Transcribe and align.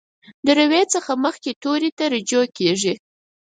د 0.45 0.47
روي 0.59 0.83
څخه 0.93 1.11
مخکې 1.25 1.51
توري 1.63 1.91
ته 1.97 2.05
رجوع 2.13 2.45
کیږي. 2.57 2.93